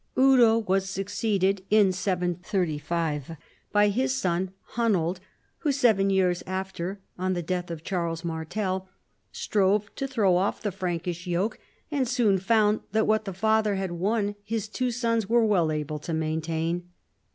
[0.17, 3.37] Eudo was succeeded (735)
[3.71, 5.19] by his son Ilunold,
[5.59, 8.89] who seven years after, on the death of Charles Martel,
[9.31, 11.59] strove to throw off the Frankish yoke,
[11.91, 15.99] but soon found that what the father had won his two sons were well able
[15.99, 16.89] to main tain.